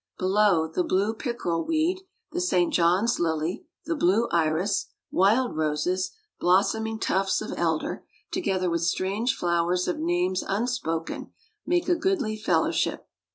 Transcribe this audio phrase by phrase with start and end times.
[0.17, 2.01] Below, the blue pickerel weed,
[2.31, 2.73] the St.
[2.73, 9.87] John's lily, the blue iris, wild roses, blossoming tufts of elder, together with strange flowers
[9.87, 11.31] of names unspoken,
[11.67, 13.07] make a goodly fellowship.